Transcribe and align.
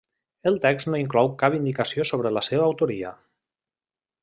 El 0.51 0.55
text 0.61 0.89
no 0.93 0.99
inclou 1.01 1.29
cap 1.43 1.57
indicació 1.59 2.07
sobre 2.13 2.33
la 2.39 2.43
seva 2.49 2.67
autoria. 2.71 3.13